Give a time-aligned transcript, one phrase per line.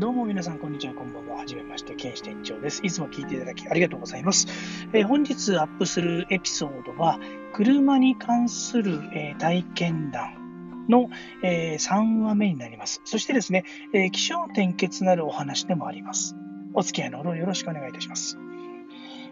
[0.00, 1.36] どうも皆さん、こんにちは、こんばんは。
[1.36, 2.80] はじめまして、ケン支店長です。
[2.82, 4.46] いつも聞いていただきありがとうございます。
[4.94, 7.20] えー、本日アップするエピソードは、
[7.52, 11.10] 車に関する、えー、体験談の、
[11.42, 13.02] えー、3話目になります。
[13.04, 16.34] そしてですね、え気象転結なるお話でもあります。
[16.72, 18.38] お付き合いのほどよろしくお願いいたします。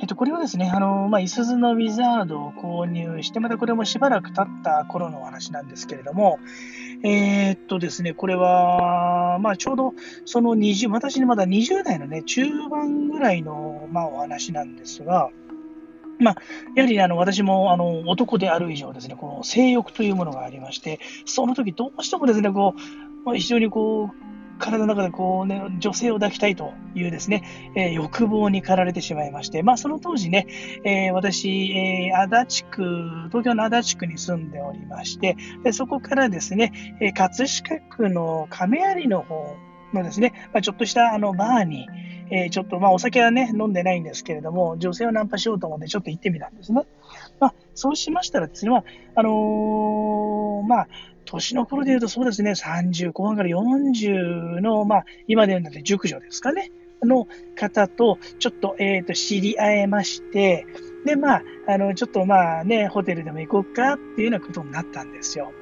[0.00, 6.40] えっと、これはですね、あの、まあ、いすゞのウィザードを購入して、またこれもしばらく経った頃のお話なんですけれども、
[7.04, 9.94] えー、っとですね、これは、まあ、ちょうど、
[10.24, 15.30] その20、私にまだ20代のね、中盤ぐらいの、まあ、お話なんですが、
[16.18, 16.36] まあ、
[16.74, 24.24] やはりあの私もあの男である以上ですね、この性欲というものがありまして、その時どうしてもですね、こう、まあ、非常にこう、
[24.58, 30.46] 体の中でこう、ね、女性を抱きたいというですね、えー、欲望に駆られてしまいまして、まあ、その当時ね、
[30.84, 32.82] えー、私、えー、足立区、
[33.28, 39.56] 東京の足立区に住んでおりまして、でそこからですね、え葛飾区の亀有の方
[39.92, 41.88] のですね、まあ、ちょっとしたあのバーに、
[42.30, 46.82] えちょっと、まあ、お酒はね、飲んでないんですけれども、女性をナンパしようと思ってちょっと行ってみたんですね。
[47.40, 48.84] まあ、そうしましたらですね、まあ、
[49.16, 50.88] あのまあ、
[51.24, 56.70] 年の頃で言うとそうですね、30後半から40の、まあ、今で言うので熟女ですかね、
[57.04, 60.66] の方と、ちょっと、えっ、ー、と、知り合えまして、
[61.04, 65.52] で、まあ、あの、ちょっとまあね、ホテルでも行こうかっていうようなことになったんですよ。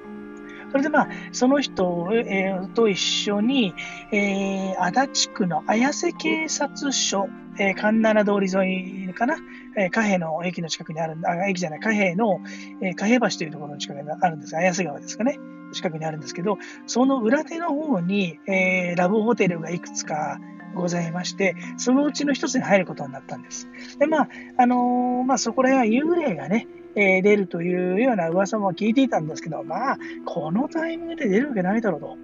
[0.73, 3.75] それでまあ、その人、えー、と一緒に、
[4.11, 9.37] えー、足立区の綾瀬警察署、えー、神奈通り沿いかな、
[9.77, 12.41] えー、貨幣の駅の近くにある、あ、駅じゃない、貨幣の、
[12.81, 15.39] えー、貨幣橋というところの近くにあるんです綾瀬川ですかね。
[15.75, 20.39] 近くにあるんですけど、その裏手の方に、えー、ラブホテルがいくつか
[20.75, 23.69] ございまして、そのうちの一つに入ることになったんです。
[23.99, 32.17] で、まあ、あのー、まあ、そこら辺は幽霊がね、えー、出るというような噂も聞いていたんですけど、まあ、このタイミングで出るわけないだろうと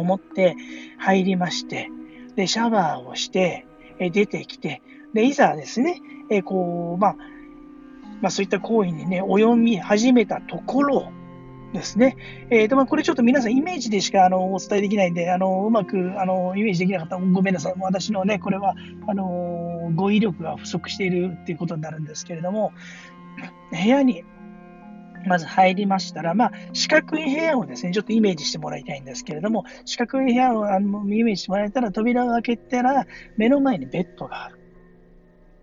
[0.00, 0.56] 思って
[0.98, 1.90] 入りまして、
[2.36, 3.66] で、シャワーをして、
[3.98, 4.82] え出てきて、
[5.14, 7.16] で、いざですね、えこう、まあ、
[8.20, 11.12] まあ、そういった行為にね、及み始めたところ、
[11.72, 12.16] ですね。
[12.50, 17.74] えーとまあ、これちょっと皆さんイメージでしかあのお伝えできないんで、あのうまくあのイメージできなかったらごめんなさい。
[17.78, 18.74] 私のね、これは
[19.06, 22.72] あの語彙力が不足しているっていうことになるんですけれども、
[23.70, 24.24] 部屋に
[25.26, 33.06] まず入りましたら、まあ、四角い部屋をですね、ちょっとイメージしてもらいたいんですけれども、四角い部屋をあのイメージしてもらえたら、扉を開けたら、
[33.36, 34.58] 目の前にベッドがある。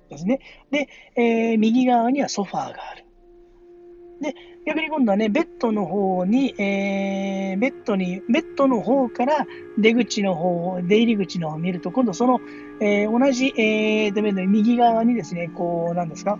[0.09, 0.39] ですね。
[0.69, 3.05] で、えー、右側にはソファーがある。
[4.21, 9.45] で、逆に今度はね、ベッドの方に、えー、ベッドに、ベッドの方から
[9.77, 12.39] 出口の方、出入り口の方を見ると、今度その、
[12.79, 16.37] えー、同じ、えー、ベッドの右側にですね、こう、なんですか、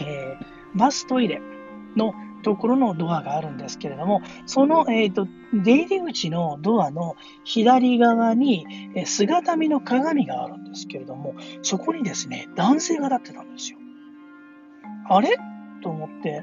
[0.00, 1.40] えー、バストイレ
[1.96, 13.78] のところのドアがあるんですけれども、その、えーと、出入り口のドアの左側に、え、姿見の鏡があるんですけれども、そこにですね、男性が立ってたんですよ。
[15.08, 15.36] あれ？
[15.82, 16.42] と思って、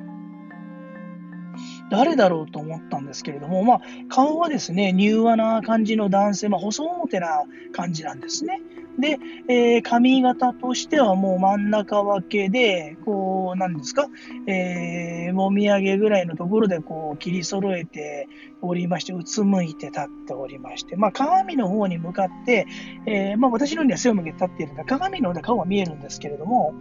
[1.89, 8.61] 誰だろうと思ったんですけれども、まあ、顔はですね、柔和な感じの男性、まあ、細表な感じなんですね。
[8.99, 9.17] で、
[9.47, 14.07] えー、髪型としてはもう真ん中分けで、こう、なんですか、
[14.47, 18.27] えー、もみあげぐらいのところでこう切り揃えて
[18.61, 22.67] おりまして、うつむいて立っておりまして、まあ、鏡の方に向かって、
[23.07, 26.75] えー、まあ、私のには背を向けて立っているので、鏡の方で顔は見えるんですけれども、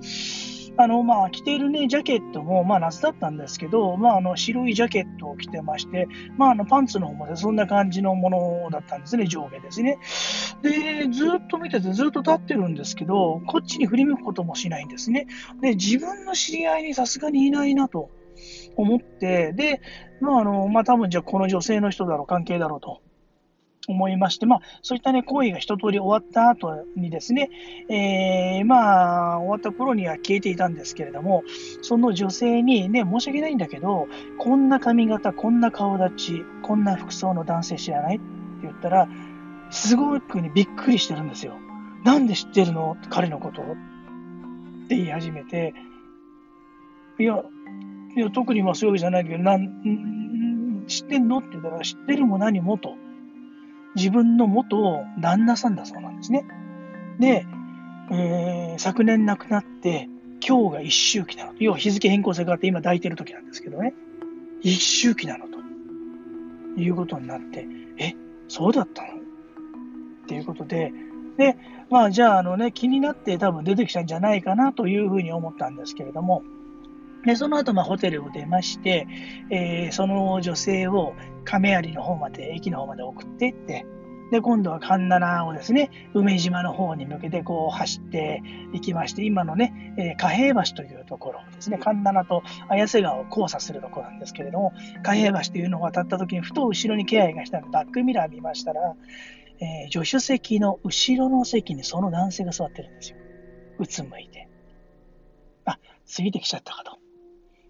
[0.76, 9.98] あの、まあ、着ているね、ジャケットも、まあ、夏だったんですけど、まあ、あの、白いジャケットを着てまして、まあ、あの、パンツの方もね、そんな感じのものだったんですね、上下ですね。
[10.62, 15.26] で、ずっと見てて、ずっと立ってるんですけど、こっちに振り向くこともしないんですね。
[15.60, 18.10] で、自分の知り合いにさすがにいないなと
[18.76, 19.82] 思って、で、
[20.20, 23.02] まあ、あの、まあ、多分じゃあこの女性の人だろう、関係だろうと。
[23.88, 27.50] 思いまして、まあ、そういったね、行為が一通り終わった後にですね、
[27.88, 31.42] えー、まあ、終わった頃には消えていたんですけれども、
[31.82, 34.06] その女性にね、申し訳ないんだけど、
[34.38, 38.16] こんな髪型、こんな顔立ち、こんな服装の男性知らない？
[38.16, 38.24] って
[38.62, 39.08] 言ったら、
[39.70, 41.54] すごくにびっくりしてるんですよ。
[42.04, 42.96] なんで知ってるの？
[43.10, 43.64] 彼のことっ
[44.88, 45.74] て言い始めて、
[47.18, 47.42] いや、
[48.16, 51.38] いや特にまあそういうわけじゃないけど、なん知ってんの？
[51.38, 52.94] って言ったら、知ってるも何もと。
[53.94, 56.44] 自分の元旦那さんだそうなんですね。
[57.18, 57.46] で、
[58.10, 60.08] えー、昨年亡くなって、
[60.46, 61.52] 今日が一周期なの。
[61.58, 63.94] 要は日付変更性があって今抱いてる時なんですけどね。
[64.60, 65.62] 一周期なのと。
[66.74, 67.66] いうことになって、
[67.98, 68.14] え、
[68.48, 69.08] そうだったの？
[69.08, 69.12] っ
[70.26, 70.90] ていうことで、
[71.36, 71.58] で、
[71.90, 76.42] まあじゃああのね、気になって多分出てきたんじゃないかなというふうに思ったんですけれども、
[77.24, 79.06] で、その後、まあ、ホテルを出まして、
[79.50, 81.14] えー、その女性を
[81.44, 83.86] 亀有の方まで、駅の方まで送っていって、
[84.32, 88.42] で、今度は神奈をですね、梅島の方に向けてこう走って
[88.72, 94.72] いきまして、今のね、えー、貨幣橋というところですね、神奈と綾瀬川を交差するところなんですけれども、
[95.02, 98.94] 貨幣橋というのを渡った時に、ふと後ろに気配がしたので、バックミラー見ましたら、
[99.60, 103.18] えー、助手席の後ろの席にその男性が座ってるんですよ。
[103.78, 104.48] うつむいて。
[105.66, 105.78] あ、
[106.16, 107.01] 過ぎてきちゃったかと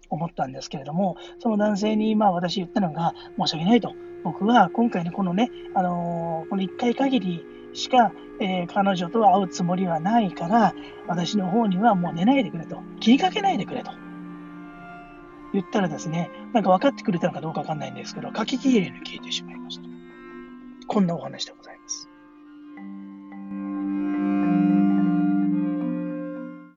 [0.09, 3.93] 思ったんですけれども、その男性に今私言ったのが、申し訳ないと。
[4.23, 10.73] 僕は今回のこのね、あのー、この1回限りしか、えー、彼女と会うつもりはないから、
[11.07, 12.79] 私の方にはもう寝ないでくれと。
[12.99, 13.91] 気にかけないでくれと。
[15.53, 19.83] 言ったらですね、なんか分かってくれたのかどうかわかんないんですけど、書ききれに消えてしまいました。
[20.87, 22.12] こんなお話でございます。